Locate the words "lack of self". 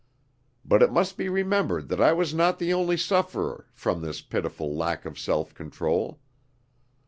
4.75-5.53